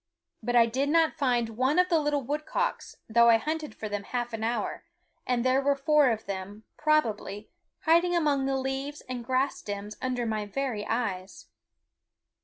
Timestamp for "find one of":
1.19-1.89